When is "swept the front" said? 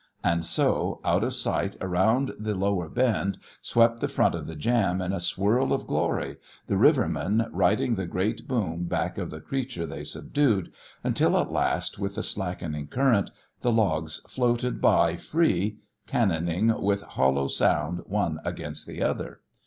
3.61-4.33